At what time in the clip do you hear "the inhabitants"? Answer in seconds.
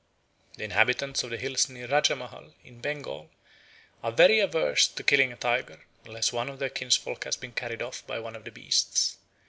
0.55-1.23